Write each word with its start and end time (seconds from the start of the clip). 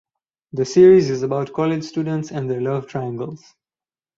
The 0.53 0.65
series 0.65 1.11
is 1.11 1.21
about 1.21 1.53
college 1.53 1.83
students 1.83 2.31
and 2.31 2.49
their 2.49 2.59
love 2.59 2.87
triangles. 2.87 3.53